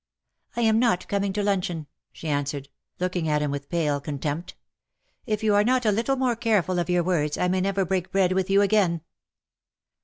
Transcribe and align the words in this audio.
''I 0.57 0.61
am 0.61 0.79
not 0.79 1.07
coming 1.07 1.31
to 1.33 1.43
luncheon/'' 1.43 1.85
she 2.11 2.27
answered, 2.27 2.69
looking 2.99 3.29
at 3.29 3.43
him 3.43 3.51
with 3.51 3.69
pale 3.69 4.01
contempt. 4.01 4.55
^^ 4.55 4.55
If 5.27 5.43
you 5.43 5.53
are 5.53 5.63
not 5.63 5.85
a 5.85 5.91
little 5.91 6.15
more 6.15 6.35
careful 6.35 6.79
of 6.79 6.89
your 6.89 7.03
words 7.03 7.37
I 7.37 7.47
may 7.47 7.61
never 7.61 7.85
break 7.85 8.11
bread 8.11 8.31
with 8.31 8.49
you 8.49 8.63
again." 8.63 9.01